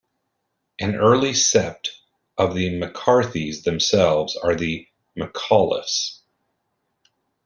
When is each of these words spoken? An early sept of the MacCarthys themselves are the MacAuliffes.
An 0.79 0.95
early 0.95 1.31
sept 1.33 1.89
of 2.35 2.55
the 2.55 2.71
MacCarthys 2.79 3.65
themselves 3.65 4.35
are 4.35 4.55
the 4.55 4.87
MacAuliffes. 5.15 6.21